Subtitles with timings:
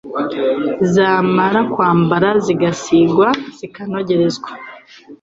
[0.93, 4.49] Zamara kwambara zigasigwa zikanogerezwa